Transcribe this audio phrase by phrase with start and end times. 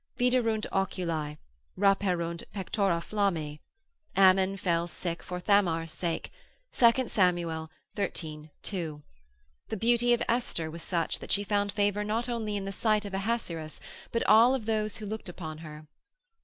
[0.17, 1.37] Viderunt oculi,
[1.77, 3.59] rapuerunt pectora flammae;
[4.15, 6.31] Ammon fell sick for Thamar's sake,
[6.73, 7.37] 2 Sam.
[8.09, 8.49] xiii.
[8.63, 9.03] 2.
[9.69, 13.05] The beauty of Esther was such, that she found favour not only in the sight
[13.05, 13.79] of Ahasuerus,
[14.11, 15.85] but of all those that looked upon her.